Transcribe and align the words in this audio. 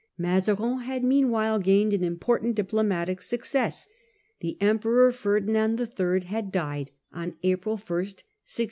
Mazarin 0.17 0.79
had 0.79 1.03
meanwhile 1.03 1.59
gained 1.59 1.93
an 1.93 2.03
important 2.03 2.55
diplo 2.57 2.83
matic 2.83 3.21
success. 3.21 3.87
The 4.39 4.57
Emperor 4.59 5.11
Ferdinand 5.11 5.79
III. 5.79 6.21
had 6.21 6.51
died 6.51 6.89
on 7.13 7.35
April 7.43 7.73
I, 7.73 7.83
1657. 7.85 8.23